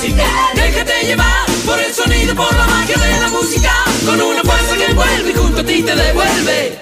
[0.00, 0.24] música.
[0.54, 3.70] Déjate llevar por el sonido, por la magia de la música.
[4.06, 6.78] Con una fuerza que envuelve y junto a ti te devuelve.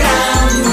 [0.00, 0.64] Gran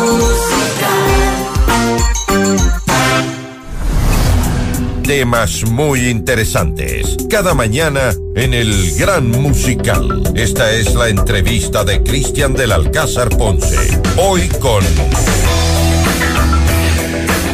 [5.03, 7.17] Temas muy interesantes.
[7.29, 10.23] Cada mañana en el Gran Musical.
[10.35, 14.01] Esta es la entrevista de Cristian del Alcázar Ponce.
[14.17, 14.83] Hoy con...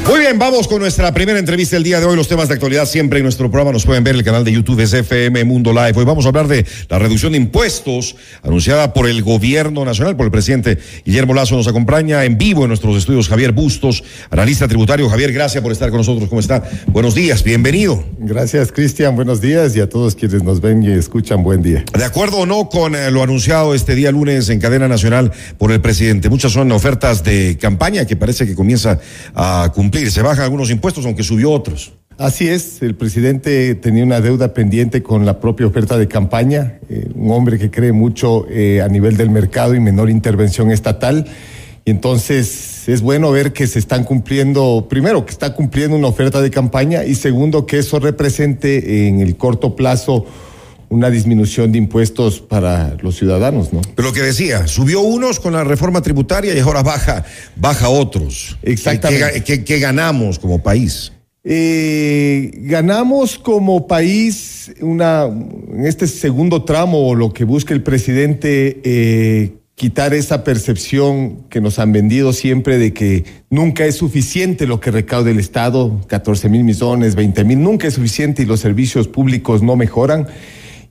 [0.10, 2.16] Muy bien, vamos con nuestra primera entrevista del día de hoy.
[2.16, 4.52] Los temas de actualidad siempre en nuestro programa nos pueden ver en el canal de
[4.52, 5.94] YouTube SFM Mundo Live.
[5.98, 10.26] Hoy vamos a hablar de la reducción de impuestos anunciada por el gobierno nacional, por
[10.26, 11.58] el presidente Guillermo Lazo.
[11.58, 15.08] Nos acompaña en vivo en nuestros estudios Javier Bustos, analista tributario.
[15.10, 16.28] Javier, gracias por estar con nosotros.
[16.28, 16.68] ¿Cómo está?
[16.88, 18.04] Buenos días, bienvenido.
[18.18, 19.16] Gracias, Cristian.
[19.16, 21.86] Buenos días y a todos quienes nos ven y escuchan, buen día.
[21.96, 25.72] ¿De acuerdo o no con eh, lo anunciado este día lunes en cadena nacional por
[25.72, 26.30] el presidente?
[26.30, 29.00] Muchas son ofertas de campaña que parece que comienza
[29.36, 29.99] a cumplir.
[30.08, 31.94] Se bajan algunos impuestos, aunque subió otros.
[32.18, 37.10] Así es, el presidente tenía una deuda pendiente con la propia oferta de campaña, eh,
[37.16, 41.26] un hombre que cree mucho eh, a nivel del mercado y menor intervención estatal.
[41.86, 46.42] Y entonces es bueno ver que se están cumpliendo, primero, que está cumpliendo una oferta
[46.42, 50.26] de campaña y segundo, que eso represente en el corto plazo
[50.90, 53.82] una disminución de impuestos para los ciudadanos, ¿no?
[53.96, 57.24] Pero lo que decía, subió unos con la reforma tributaria y ahora baja,
[57.56, 58.58] baja otros.
[58.64, 59.44] Exactamente.
[59.44, 61.12] ¿Qué, qué- qué ganamos como país?
[61.44, 69.54] Eh, ganamos como país una, en este segundo tramo, lo que busca el presidente, eh,
[69.76, 74.92] quitar esa percepción que nos han vendido siempre de que nunca es suficiente lo que
[74.92, 79.62] recauda el Estado, 14 mil millones, 20 mil, nunca es suficiente y los servicios públicos
[79.64, 80.28] no mejoran.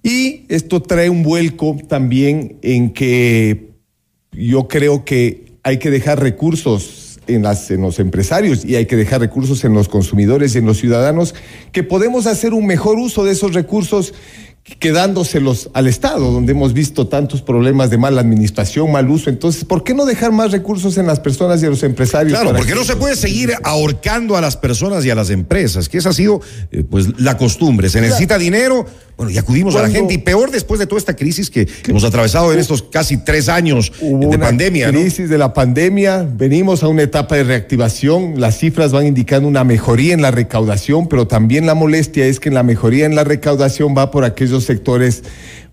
[0.03, 3.73] Y esto trae un vuelco también en que
[4.33, 8.97] yo creo que hay que dejar recursos en, las, en los empresarios y hay que
[8.97, 11.35] dejar recursos en los consumidores y en los ciudadanos,
[11.73, 14.15] que podemos hacer un mejor uso de esos recursos
[14.79, 19.31] quedándoselos al Estado, donde hemos visto tantos problemas de mala administración, mal uso.
[19.31, 22.39] Entonces, ¿por qué no dejar más recursos en las personas y en los empresarios?
[22.39, 25.89] Claro, porque que- no se puede seguir ahorcando a las personas y a las empresas,
[25.89, 26.41] que esa ha sido
[26.71, 27.89] eh, pues la costumbre.
[27.89, 28.87] Se necesita dinero,
[29.17, 32.05] bueno, y acudimos a la gente, y peor después de toda esta crisis que hemos
[32.05, 35.01] atravesado en estos casi tres años Hubo de una pandemia, ¿no?
[35.01, 39.65] crisis de la pandemia, venimos a una etapa de reactivación, las cifras van indicando una
[39.65, 43.25] mejoría en la recaudación, pero también la molestia es que en la mejoría en la
[43.25, 45.23] recaudación va por aquellos sectores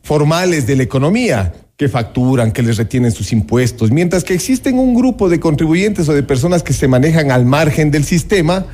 [0.01, 4.96] formales de la economía que facturan, que les retienen sus impuestos, mientras que existen un
[4.96, 8.66] grupo de contribuyentes o de personas que se manejan al margen del sistema,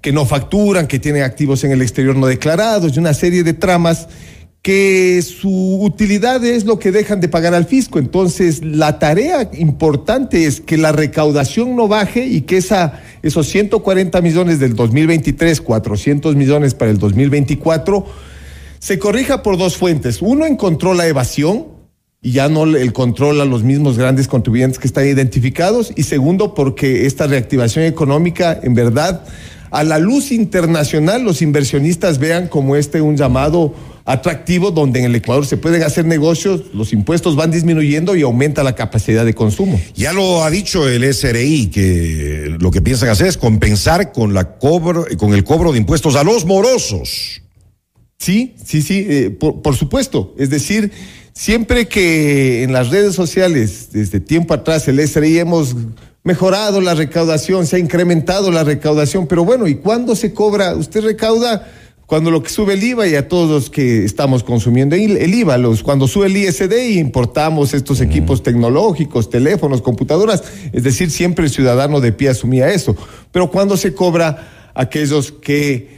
[0.00, 3.54] que no facturan, que tienen activos en el exterior no declarados y una serie de
[3.54, 4.08] tramas
[4.62, 7.98] que su utilidad es lo que dejan de pagar al fisco.
[7.98, 14.20] Entonces, la tarea importante es que la recaudación no baje y que esa, esos 140
[14.20, 18.04] millones del 2023, 400 millones para el 2024,
[18.78, 20.22] se corrija por dos fuentes.
[20.22, 21.78] Uno, encontró la evasión,
[22.20, 25.92] y ya no el control a los mismos grandes contribuyentes que están identificados.
[25.94, 29.24] Y segundo, porque esta reactivación económica, en verdad,
[29.70, 33.74] a la luz internacional, los inversionistas vean como este un llamado
[34.04, 38.62] atractivo donde en el Ecuador se pueden hacer negocios, los impuestos van disminuyendo y aumenta
[38.62, 39.78] la capacidad de consumo.
[39.94, 44.56] Ya lo ha dicho el SRI, que lo que piensan hacer es compensar con, la
[44.56, 47.42] cobro, con el cobro de impuestos a los morosos.
[48.18, 50.34] Sí, sí, sí, eh, por, por supuesto.
[50.38, 50.90] Es decir,
[51.32, 55.76] siempre que en las redes sociales, desde tiempo atrás, el SRI hemos
[56.24, 60.74] mejorado la recaudación, se ha incrementado la recaudación, pero bueno, ¿y cuándo se cobra?
[60.74, 61.66] Usted recauda
[62.06, 65.34] cuando lo que sube el IVA y a todos los que estamos consumiendo el el
[65.34, 70.42] IVA, los, cuando sube el ISD y importamos estos equipos tecnológicos, teléfonos, computadoras,
[70.72, 72.96] es decir, siempre el ciudadano de pie asumía eso,
[73.30, 75.97] pero cuando se cobra aquellos que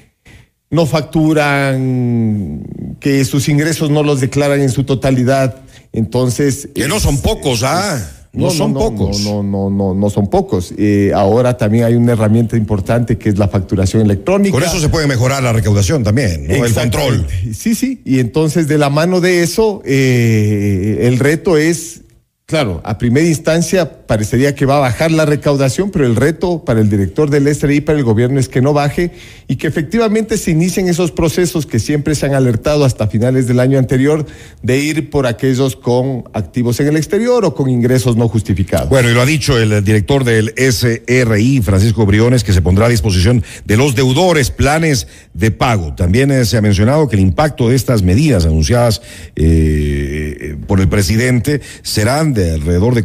[0.70, 2.62] no facturan,
[3.00, 5.56] que sus ingresos no los declaran en su totalidad.
[5.92, 6.68] Entonces.
[6.74, 8.00] Que no son pocos, ¿ah?
[8.32, 9.20] No, son pocos.
[9.20, 10.72] No, no, no, no, no son pocos.
[10.78, 14.52] Eh, ahora también hay una herramienta importante que es la facturación electrónica.
[14.52, 16.64] Con eso se puede mejorar la recaudación también, ¿no?
[16.64, 17.26] El control.
[17.52, 18.02] Sí, sí.
[18.04, 22.02] Y entonces, de la mano de eso, eh, el reto es,
[22.46, 26.80] claro, a primera instancia parecería que va a bajar la recaudación, pero el reto para
[26.80, 29.12] el director del SRI, para el gobierno, es que no baje
[29.46, 33.60] y que efectivamente se inicien esos procesos que siempre se han alertado hasta finales del
[33.60, 34.26] año anterior
[34.64, 38.88] de ir por aquellos con activos en el exterior o con ingresos no justificados.
[38.88, 42.88] Bueno, y lo ha dicho el director del SRI, Francisco Briones, que se pondrá a
[42.88, 45.94] disposición de los deudores planes de pago.
[45.94, 49.02] También eh, se ha mencionado que el impacto de estas medidas anunciadas
[49.36, 53.04] eh, eh, por el presidente serán de alrededor de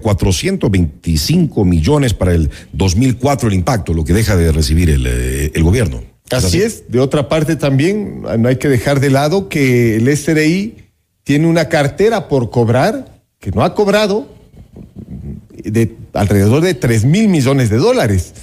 [1.02, 5.64] 425 millones para el 2004 el impacto, lo que deja de recibir el, eh, el
[5.64, 6.02] gobierno.
[6.32, 6.90] Así es.
[6.90, 10.76] De otra parte también, no hay que dejar de lado que el SRI
[11.24, 14.28] tiene una cartera por cobrar que no ha cobrado
[15.64, 18.34] de alrededor de 3 mil millones de dólares.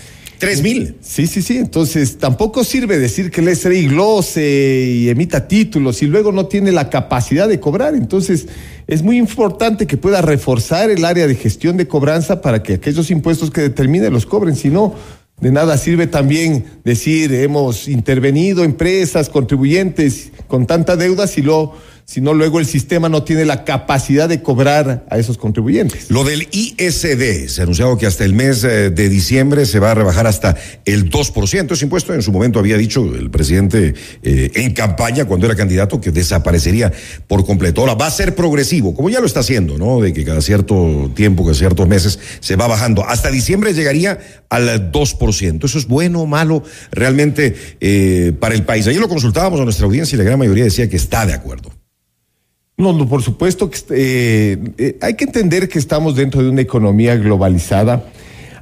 [0.43, 0.97] ¿Tres mil?
[1.01, 1.57] Sí, sí, sí.
[1.59, 6.73] Entonces, tampoco sirve decir que el SRI glose y emita títulos y luego no tiene
[6.73, 7.95] la capacidad de cobrar.
[7.95, 8.49] Entonces,
[8.89, 13.13] es muy importante que pueda reforzar el área de gestión de cobranza para que aquellos
[13.13, 14.57] impuestos que determine los cobren.
[14.57, 14.97] Si no,
[15.41, 21.75] de nada sirve también decir hemos intervenido empresas, contribuyentes con tanta deuda si lo
[22.13, 26.11] sino luego el sistema no tiene la capacidad de cobrar a esos contribuyentes.
[26.11, 29.93] Lo del ISD, se ha anunciado que hasta el mes eh, de diciembre se va
[29.93, 30.55] a rebajar hasta
[30.85, 31.73] el 2%.
[31.73, 36.03] Ese impuesto en su momento había dicho el presidente eh, en campaña cuando era candidato
[36.03, 36.93] que desaparecería
[37.29, 37.81] por completo.
[37.81, 40.03] Ahora va a ser progresivo, como ya lo está haciendo, ¿no?
[40.03, 43.09] De que cada cierto tiempo, cada ciertos meses se va bajando.
[43.09, 44.19] Hasta diciembre llegaría
[44.51, 45.65] al 2%.
[45.65, 48.87] Eso es bueno o malo realmente eh, para el país.
[48.87, 51.73] Ayer lo consultábamos a nuestra audiencia y la gran mayoría decía que está de acuerdo.
[52.77, 56.63] No, no, por supuesto que eh, eh, hay que entender que estamos dentro de una
[56.63, 58.07] economía globalizada.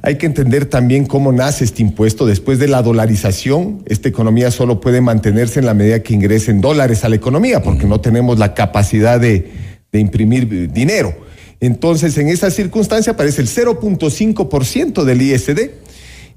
[0.03, 2.25] Hay que entender también cómo nace este impuesto.
[2.25, 7.05] Después de la dolarización, esta economía solo puede mantenerse en la medida que ingresen dólares
[7.05, 9.51] a la economía, porque no tenemos la capacidad de,
[9.91, 11.15] de imprimir dinero.
[11.59, 15.69] Entonces, en esa circunstancia aparece el 0.5% del ISD.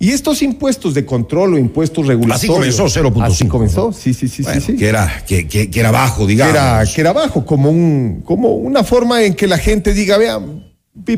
[0.04, 2.38] Y estos impuestos de control o impuestos regulatorios.
[2.42, 3.22] Así comenzó 0.5.
[3.24, 4.76] Así comenzó, sí, sí, sí, Bueno, sí, sí.
[4.76, 6.52] Que era, que, que- que era bajo, digamos.
[6.52, 10.18] Que era, que era bajo, como, un, como una forma en que la gente diga,
[10.18, 10.62] vean,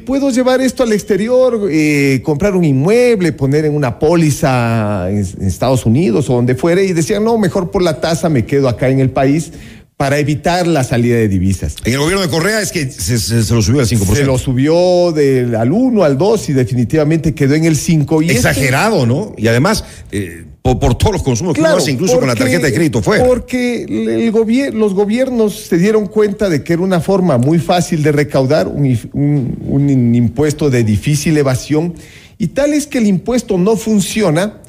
[0.06, 5.46] puedo llevar esto al exterior, eh, comprar un inmueble, poner en una póliza en, en
[5.48, 8.88] Estados Unidos o donde fuere, y decían, no, mejor por la tasa me quedo acá
[8.88, 9.50] en el país
[9.96, 11.74] para evitar la salida de divisas.
[11.84, 14.14] En el gobierno de Correa es que se, se- se lo subió al 5%.
[14.14, 18.20] Se lo subió del, al 1 al 2 y definitivamente quedó en el 5.
[18.20, 19.32] Y este- Exagerado, ¿no?
[19.38, 22.66] Y además, eh, por, por todos los consumos que uno hace, incluso con la tarjeta
[22.66, 23.20] de crédito fue.
[23.20, 28.02] Porque el gobier- los gobiernos se dieron cuenta de que era una forma muy fácil
[28.02, 31.94] de recaudar, un, if- un- un impuesto de difícil evasión,
[32.36, 34.60] y tal es que el impuesto no funciona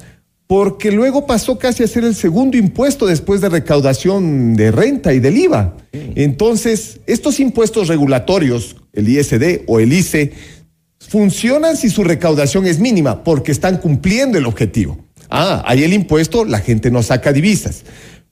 [0.48, 5.20] porque luego pasó casi a ser el segundo impuesto después de recaudación de renta y
[5.20, 5.76] del IVA.
[5.92, 10.32] Entonces, estos impuestos regulatorios, el ISD o el ICE,
[11.00, 14.98] funcionan si su recaudación es mínima, porque están cumpliendo el objetivo.
[15.30, 17.84] Ah, hay el impuesto, la gente no saca divisas.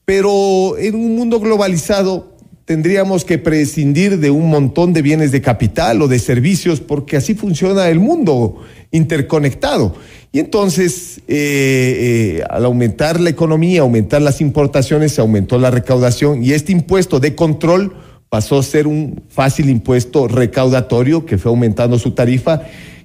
[0.06, 6.00] Pero en un mundo globalizado tendríamos que prescindir de un montón de bienes de capital
[6.02, 9.94] o de servicios, porque así funciona el mundo interconectado.
[10.36, 16.44] Y entonces, eh, eh, al aumentar la economía, aumentar las importaciones, se aumentó la recaudación
[16.44, 17.96] y este impuesto de control
[18.28, 22.60] pasó a ser un fácil impuesto recaudatorio que fue aumentando su tarifa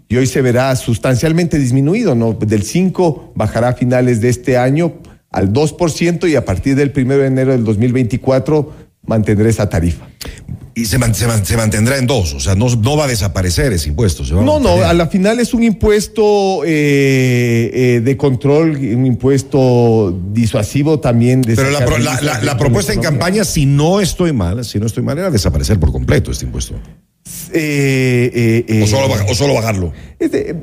[0.10, 2.34] y hoy se verá sustancialmente disminuido, ¿no?
[2.34, 4.96] Del 5 bajará a finales de este año
[5.30, 8.74] al 2% y a partir del 1 de enero del 2024
[9.06, 10.08] mantendrá esa tarifa.
[10.74, 13.08] Y se, man- se man- se mantendrá en dos, o sea, no, no va a
[13.08, 14.24] desaparecer ese impuesto.
[14.24, 18.78] se va a No, no, a la final es un impuesto eh, eh, de control,
[18.78, 21.42] un impuesto disuasivo también.
[21.42, 25.18] De Pero la, pro- propuesta en campaña, si no estoy mal, si no estoy mal,
[25.18, 26.76] era desaparecer por completo este impuesto.
[27.54, 29.92] Eh, O solo, o solo bajarlo.
[30.20, 30.56] Este,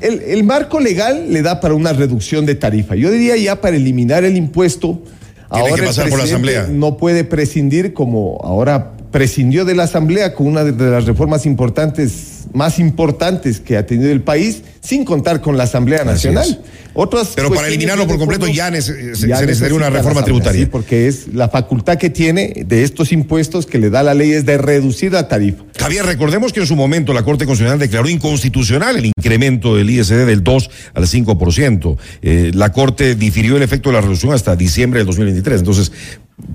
[0.00, 2.94] el, el marco legal le da para una reducción de tarifa.
[2.94, 5.02] Yo diría ya para eliminar el impuesto.
[5.52, 6.78] Tiene que el pasar por la presidente Asamblea.
[6.78, 12.31] No puede prescindir como ahora prescindió de la Asamblea con una de las reformas importantes,
[12.52, 16.60] más importantes que ha tenido el país, sin contar con la Asamblea Nacional.
[16.94, 20.60] Otras Pero para eliminarlo por completo ya nece- se- se necesita necesitaría una reforma tributaria.
[20.60, 24.32] sí, porque es la facultad que tiene de estos impuestos que le da la ley
[24.32, 25.64] es de reducir la tarifa.
[25.78, 30.26] Javier, recordemos que en su momento la Corte Constitucional declaró inconstitucional el incremento del ISD
[30.26, 31.96] del 2 al 5%.
[32.20, 35.60] Eh, la Corte difirió el efecto de la reducción hasta diciembre del 2023.
[35.60, 35.92] Entonces,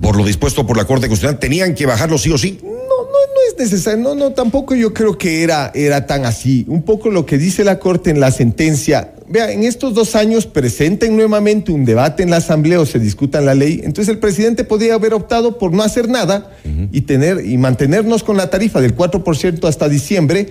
[0.00, 2.60] por lo dispuesto por la Corte Constitucional, tenían que bajarlo sí o sí.
[3.48, 4.02] Es necesario.
[4.02, 6.64] No, no, tampoco yo creo que era, era tan así.
[6.68, 9.14] Un poco lo que dice la Corte en la sentencia.
[9.28, 13.44] Vea, en estos dos años presenten nuevamente un debate en la Asamblea o se discutan
[13.44, 13.80] la ley.
[13.84, 16.56] Entonces el presidente podría haber optado por no hacer nada
[16.92, 20.48] y tener y mantenernos con la tarifa del 4% hasta diciembre,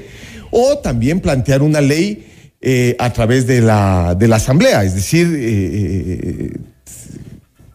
[0.51, 2.27] o también plantear una ley
[2.62, 4.84] eh, a través de la, de la Asamblea.
[4.84, 6.58] Es decir, eh, eh,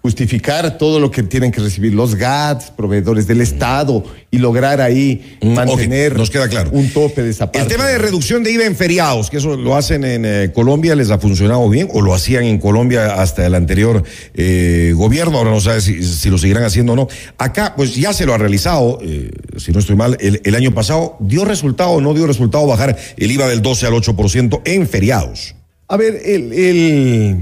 [0.02, 5.38] justificar todo lo que tienen que recibir los GATS, proveedores del Estado y lograr ahí
[5.40, 6.70] Mm, mantener nos queda claro.
[6.72, 7.60] un tope de esa parte.
[7.60, 10.96] El tema de reducción de IVA en feriados, que eso lo hacen en eh, Colombia,
[10.96, 14.02] les ha funcionado bien, o lo hacían en Colombia hasta el anterior
[14.34, 17.08] eh, gobierno, ahora no sabe si, si lo seguirán haciendo o no.
[17.38, 20.72] Acá, pues ya se lo ha realizado, eh, si no estoy mal, el, el año
[20.74, 24.88] pasado, ¿dio resultado o no dio resultado bajar el IVA del 12 al 8% en
[24.88, 25.54] feriados?
[25.88, 27.36] A ver, el, el-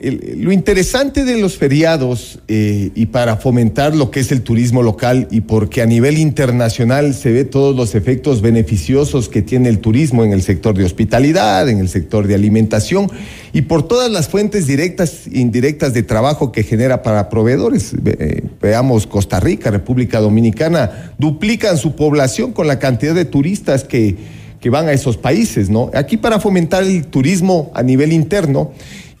[0.00, 5.28] lo interesante de los feriados eh, y para fomentar lo que es el turismo local
[5.30, 10.24] y porque a nivel internacional se ve todos los efectos beneficiosos que tiene el turismo
[10.24, 13.10] en el sector de hospitalidad, en el sector de alimentación
[13.52, 17.92] y por todas las fuentes directas e indirectas de trabajo que genera para proveedores.
[18.02, 23.84] Ve- eh, veamos Costa Rica, República Dominicana, duplican su población con la cantidad de turistas
[23.84, 24.16] que,
[24.60, 25.90] que van a esos países, ¿no?
[25.94, 28.72] Aquí para fomentar el turismo a nivel interno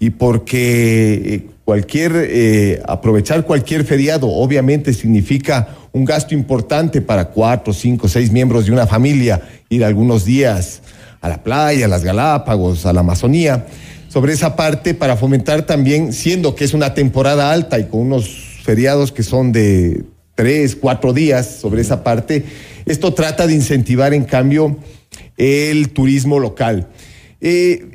[0.04, 7.72] y porque eh, cualquier eh, aprovechar cualquier feriado obviamente significa un gasto importante para cuatro,
[7.72, 10.82] cinco, seis miembros de una familia ir algunos días
[11.22, 13.64] a la playa, a las Galápagos, a la Amazonía.
[14.08, 18.28] Sobre esa parte para fomentar también, siendo que es una temporada alta y con unos
[18.62, 22.44] feriados que son de tres, cuatro días sobre esa parte,
[22.84, 24.76] esto trata de incentivar en cambio
[25.38, 26.88] el turismo local.
[27.40, 27.93] Eh,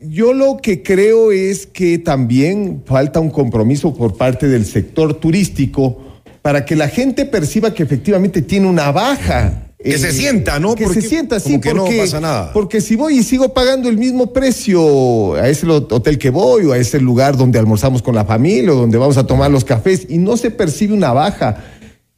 [0.00, 5.98] yo lo que creo es que también falta un compromiso por parte del sector turístico
[6.42, 9.66] para que la gente perciba que efectivamente tiene una baja.
[9.82, 10.74] Que se sienta, ¿no?
[10.74, 12.52] Que Porque se sienta, sí, como que no porque, pasa nada.
[12.52, 16.72] porque si voy y sigo pagando el mismo precio a ese hotel que voy o
[16.72, 20.06] a ese lugar donde almorzamos con la familia o donde vamos a tomar los cafés
[20.10, 21.64] y no se percibe una baja,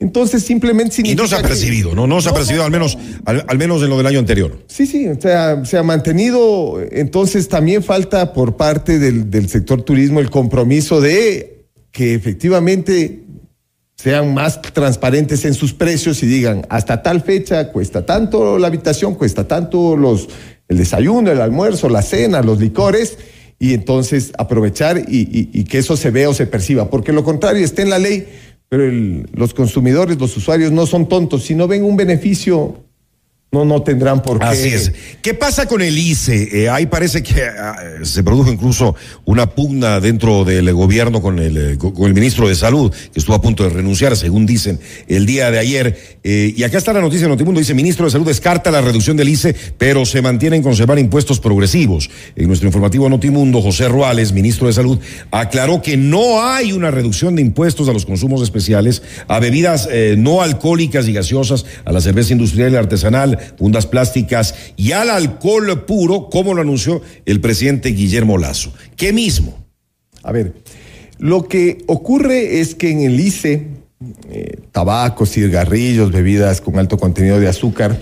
[0.02, 2.06] entonces simplemente Y no se ha percibido, ¿no?
[2.06, 4.58] No se ha percibido al menos, al, al menos en lo del año anterior.
[4.66, 6.78] Sí, sí, o sea, se ha mantenido.
[6.90, 13.20] Entonces también falta por parte del, del sector turismo el compromiso de que efectivamente
[13.96, 19.14] sean más transparentes en sus precios y digan, hasta tal fecha cuesta tanto la habitación,
[19.14, 20.28] cuesta tanto los,
[20.68, 23.18] el desayuno, el almuerzo, la cena, los licores,
[23.60, 27.22] y entonces aprovechar y, y- y que eso se vea o se perciba, porque lo
[27.22, 28.26] contrario está en la ley,
[28.72, 32.76] pero el- los consumidores, los usuarios no son tontos, si no ven un beneficio,
[33.54, 34.46] no, no tendrán por qué.
[34.46, 34.92] Así es.
[35.20, 36.62] ¿Qué pasa con el ICE?
[36.62, 38.94] Eh, ahí parece que ah, se produjo incluso
[39.26, 43.36] una pugna dentro del gobierno con el, eh, con el ministro de Salud, que estuvo
[43.36, 46.18] a punto de renunciar, según dicen, el día de ayer.
[46.24, 49.18] Eh, y acá está la noticia de Notimundo, dice, ministro de Salud descarta la reducción
[49.18, 52.08] del ICE, pero se mantiene en conservar impuestos progresivos.
[52.36, 54.98] En nuestro informativo Notimundo, José Ruales, ministro de Salud,
[55.30, 60.14] aclaró que no hay una reducción de impuestos a los consumos especiales, a bebidas eh,
[60.16, 65.84] no alcohólicas y gaseosas, a la cerveza industrial y artesanal, fundas plásticas y al alcohol
[65.84, 68.72] puro, como lo anunció el presidente Guillermo Lazo.
[68.96, 69.58] ¿Qué mismo?
[70.22, 70.54] A ver,
[71.18, 73.66] lo que ocurre es que en el ICE,
[74.30, 78.00] eh, tabacos, cigarrillos, bebidas con alto contenido de azúcar,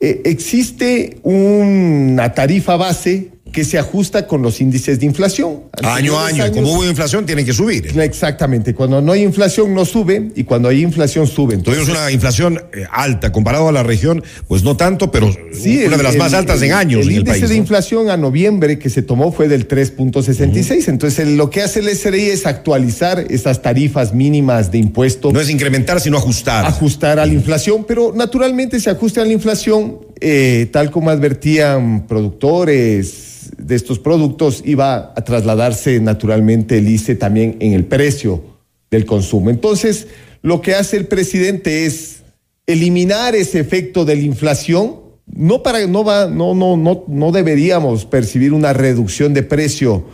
[0.00, 5.60] eh, existe una tarifa base que se ajusta con los índices de inflación.
[5.82, 7.86] Año a año, y como años- hubo inflación, tienen que subir.
[8.00, 11.54] Exactamente, cuando no hay inflación no sube y cuando hay inflación sube.
[11.54, 15.76] Entonces, Tuvimos una inflación eh, alta, comparado a la región, pues no tanto, pero Sí,
[15.84, 17.48] una el- de las el- más altas el- en años El en índice país.
[17.48, 17.60] de ¿no?
[17.62, 20.88] inflación a noviembre que se tomó fue del 3.66.
[20.88, 25.30] Entonces, el- lo que hace el SRI es actualizar esas tarifas mínimas de impuesto.
[25.32, 26.64] No es incrementar, sino ajustar.
[26.64, 32.06] ajustar a la inflación, pero naturalmente se ajusta a la inflación, eh, tal como advertían
[32.06, 38.42] productores de estos productos, iba a trasladarse naturalmente el ICE también en el precio
[38.90, 39.50] del consumo.
[39.50, 40.08] Entonces,
[40.42, 42.22] lo que hace el presidente es
[42.66, 45.00] eliminar ese efecto de la inflación.
[45.26, 50.04] No para no va no no no no deberíamos percibir una reducción de precio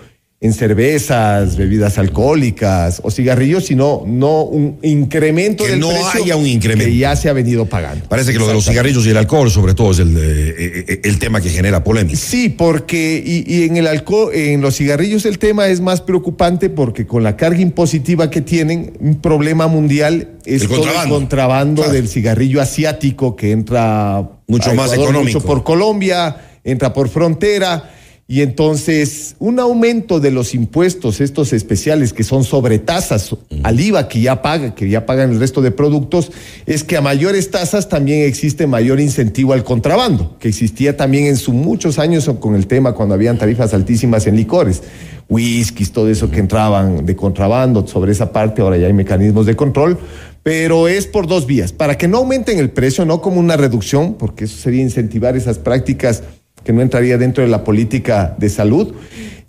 [0.41, 6.37] en cervezas, bebidas alcohólicas o cigarrillos, sino no un incremento Que del no precio haya
[6.37, 6.85] un incremento.
[6.89, 8.05] que ya se ha venido pagando.
[8.09, 11.01] Parece que lo de los cigarrillos y el alcohol, sobre todo, es el, eh, eh,
[11.03, 12.17] el tema que genera polémica.
[12.17, 16.71] Sí, porque y, y en el alcohol, en los cigarrillos el tema es más preocupante
[16.71, 21.15] porque con la carga impositiva que tienen, un problema mundial es El todo contrabando.
[21.17, 21.93] el contrabando Claro.
[21.95, 25.39] del cigarrillo asiático que entra Mucho más económico.
[25.41, 27.95] mucho por Colombia, entra por frontera.
[28.31, 34.07] Y entonces, un aumento de los impuestos, estos especiales que son sobre tasas al IVA
[34.07, 36.31] que ya paga, que ya pagan el resto de productos,
[36.67, 41.39] es que a mayores tasas también existe mayor incentivo al contrabando, que existía también en
[41.39, 44.83] sus muchos años con el tema cuando habían tarifas altísimas en licores,
[45.31, 49.57] whiskies, todo eso que entraban de contrabando, sobre esa parte ahora ya hay mecanismos de
[49.57, 49.99] control,
[50.43, 54.17] pero es por dos vías, para que no aumenten el precio, no como una reducción,
[54.19, 56.23] porque eso sería incentivar esas prácticas
[56.69, 58.93] que no entraría dentro de la política de salud,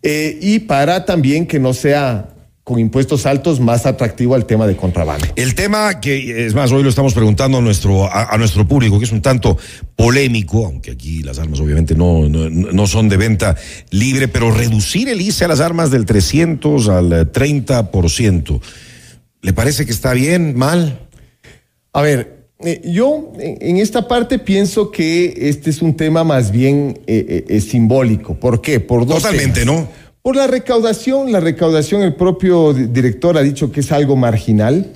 [0.02, 2.30] eh, y para también que no sea
[2.64, 5.28] con impuestos altos más atractivo al tema de contrabando.
[5.36, 9.00] El tema que, es más, hoy lo estamos preguntando a nuestro, a, a nuestro público,
[9.00, 9.58] que es un tanto
[9.98, 13.58] polémico, aunque aquí las armas obviamente no, no, no son de venta
[13.90, 18.62] libre, pero reducir el ICE a las armas del 300 al eh, 30%,
[19.42, 21.02] ¿le parece que está bien, mal?
[21.92, 27.00] A ver, eh, yo en, esta parte pienso que este es un tema más bien
[27.08, 28.36] eh, eh, eh, simbólico.
[28.36, 28.80] ¿Por qué?
[28.80, 29.82] Por dos Totalmente, temas.
[29.82, 29.88] ¿no?
[30.22, 34.92] Por la recaudación, la recaudación, el propio director ha dicho que es algo marginal,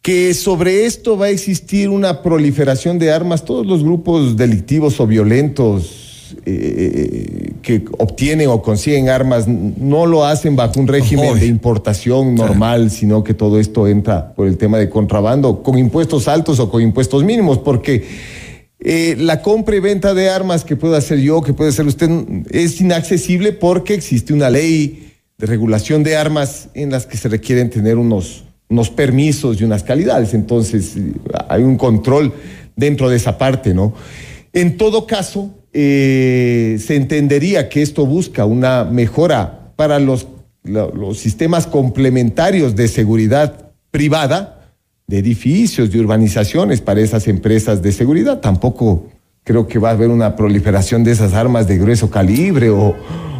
[0.00, 5.06] que sobre esto va a existir una proliferación de armas, todos los grupos delictivos o
[5.06, 6.01] violentos
[6.44, 12.90] eh, que obtienen o consiguen armas no lo hacen bajo un régimen de importación normal,
[12.90, 16.82] sino que todo esto entra por el tema de contrabando, con impuestos altos o con
[16.82, 18.04] impuestos mínimos, porque
[18.80, 22.10] eh, la compra y venta de armas que pueda hacer yo, que puede hacer usted,
[22.50, 27.70] es inaccesible porque existe una ley de regulación de armas en las que se requieren
[27.70, 30.34] tener unos, unos permisos y unas calidades.
[30.34, 30.94] Entonces,
[31.48, 32.32] hay un control
[32.74, 33.94] dentro de esa parte, ¿no?
[34.52, 40.26] En todo caso, eh, se entendería que esto busca una mejora para los,
[40.64, 44.74] los sistemas complementarios de seguridad privada,
[45.06, 48.40] de edificios, de urbanizaciones para esas empresas de seguridad.
[48.40, 49.08] Tampoco
[49.44, 52.94] creo que va a haber una proliferación de esas armas de grueso calibre o,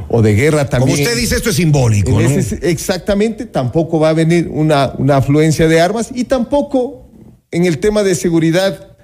[0.08, 0.96] o de guerra también.
[0.96, 2.20] Como usted dice, esto es simbólico.
[2.20, 2.28] ¿no?
[2.62, 7.06] exactamente, tampoco va a venir una, una afluencia de armas y tampoco
[7.50, 8.96] en el tema de seguridad,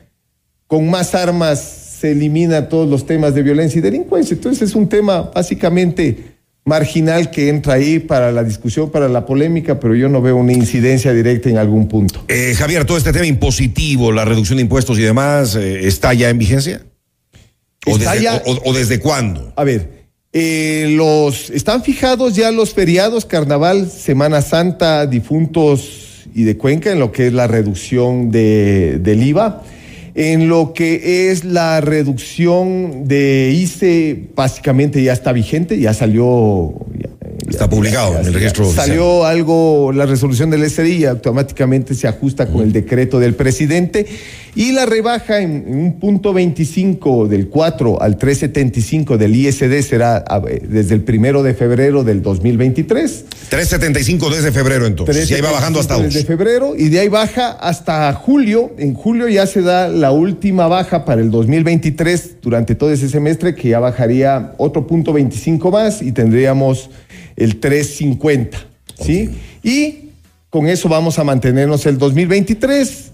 [0.66, 4.34] con más armas se elimina todos los temas de violencia y delincuencia.
[4.34, 9.80] Entonces es un tema básicamente marginal que entra ahí para la discusión, para la polémica,
[9.80, 12.24] pero yo no veo una incidencia directa en algún punto.
[12.28, 16.28] Eh, Javier, todo este tema impositivo, la reducción de impuestos y demás, eh, ¿está ya
[16.28, 16.82] en vigencia?
[17.86, 19.52] ¿O Está desde, ya- o- o desde cuándo?
[19.56, 19.88] A ver,
[20.34, 26.98] eh, los están fijados ya los feriados, Carnaval, Semana Santa, difuntos y de Cuenca, en
[26.98, 29.62] lo que es la reducción de, del IVA.
[30.20, 36.74] En lo que es la reducción de ICE, básicamente ya está vigente, ya salió.
[36.98, 37.08] ya-
[37.48, 38.86] Está ya- publicado ya- en el registro oficial.
[38.88, 44.06] Salió algo, la resolución del SRI automáticamente se ajusta con el decreto del presidente
[44.54, 50.18] y la rebaja en, en un punto 25 del 4 al 375 del ISD será
[50.18, 53.24] a ver, desde el primero de febrero del 2023.
[53.48, 55.30] 375 desde febrero entonces.
[55.30, 58.74] Y ahí va bajando hasta Desde febrero y de ahí baja hasta julio.
[58.78, 63.54] En julio ya se da la última baja para el 2023 durante todo ese semestre
[63.54, 66.90] que ya bajaría otro punto 25 más y tendríamos
[67.36, 68.58] el 350.
[69.00, 69.30] ¿Sí?
[69.62, 70.10] Y
[70.50, 73.07] con eso vamos a mantenernos el 2023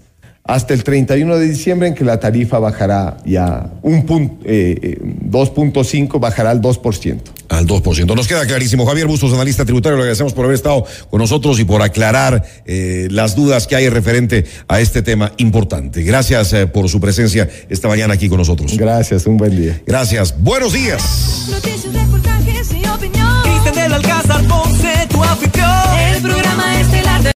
[0.45, 4.99] hasta el 31 de diciembre en que la tarifa bajará ya un punto, eh, eh,
[5.01, 7.35] 2.5 bajará al 2%.
[7.49, 8.15] Al 2%.
[8.15, 8.85] Nos queda clarísimo.
[8.85, 13.07] Javier Bustos, analista tributario, le agradecemos por haber estado con nosotros y por aclarar eh,
[13.11, 16.03] las dudas que hay referente a este tema importante.
[16.03, 18.77] Gracias eh, por su presencia esta mañana aquí con nosotros.
[18.77, 19.81] Gracias, un buen día.
[19.85, 20.35] Gracias.
[20.39, 21.47] Buenos días.
[21.49, 23.43] Noticias, reportajes y opinión.
[23.43, 25.69] Cristian del Alcázar, Ponce, tu anfitrión.
[26.13, 27.33] El programa estelar de